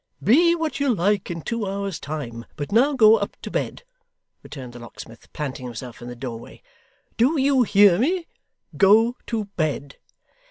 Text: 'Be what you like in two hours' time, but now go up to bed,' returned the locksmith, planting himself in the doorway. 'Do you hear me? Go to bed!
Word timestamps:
'Be 0.23 0.55
what 0.55 0.79
you 0.79 0.91
like 0.91 1.29
in 1.29 1.43
two 1.43 1.67
hours' 1.67 1.99
time, 1.99 2.45
but 2.55 2.71
now 2.71 2.93
go 2.93 3.17
up 3.17 3.37
to 3.43 3.51
bed,' 3.51 3.83
returned 4.41 4.73
the 4.73 4.79
locksmith, 4.79 5.31
planting 5.31 5.67
himself 5.67 6.01
in 6.01 6.07
the 6.07 6.15
doorway. 6.15 6.63
'Do 7.17 7.39
you 7.39 7.61
hear 7.61 7.99
me? 7.99 8.25
Go 8.75 9.15
to 9.27 9.45
bed! 9.57 9.97